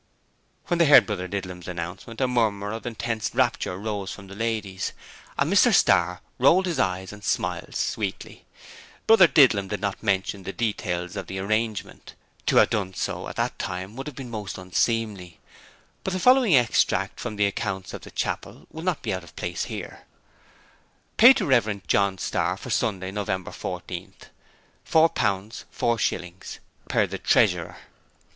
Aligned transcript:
When 0.65 0.79
they 0.79 0.87
heard 0.87 1.05
Brother 1.05 1.27
Didlum's 1.27 1.67
announcement 1.67 2.21
a 2.21 2.27
murmur 2.27 2.71
of 2.71 2.87
intense 2.87 3.29
rapture 3.35 3.77
rose 3.77 4.09
from 4.11 4.25
the 4.25 4.35
ladies, 4.35 4.93
and 5.37 5.53
Mr 5.53 5.71
Starr 5.71 6.21
rolled 6.39 6.65
his 6.65 6.79
eyes 6.79 7.13
and 7.13 7.23
smiled 7.23 7.75
sweetly. 7.75 8.47
Brother 9.05 9.27
Didlum 9.27 9.67
did 9.67 9.79
not 9.79 10.01
mention 10.01 10.41
the 10.41 10.53
details 10.53 11.15
of 11.15 11.27
the 11.27 11.37
'arrangement', 11.37 12.15
to 12.47 12.55
have 12.57 12.71
done 12.71 12.95
so 12.95 13.27
at 13.27 13.35
that 13.35 13.59
time 13.59 13.95
would 13.95 14.07
have 14.07 14.15
been 14.15 14.31
most 14.31 14.57
unseemly, 14.57 15.39
but 16.03 16.13
the 16.15 16.19
following 16.19 16.55
extract 16.55 17.19
from 17.19 17.35
the 17.35 17.45
accounts 17.45 17.93
of 17.93 18.01
the 18.01 18.09
chapel 18.09 18.65
will 18.71 18.81
not 18.81 19.03
be 19.03 19.13
out 19.13 19.23
of 19.23 19.35
place 19.35 19.65
here: 19.65 20.07
'Paid 21.17 21.37
to 21.37 21.45
Rev. 21.45 21.85
John 21.85 22.17
Starr 22.17 22.57
for 22.57 22.71
Sunday, 22.71 23.11
Nov. 23.11 23.27
14 23.55 24.15
£4.4.0 24.83 26.59
per 26.89 27.05
the 27.05 27.19
treasurer.' 27.19 27.77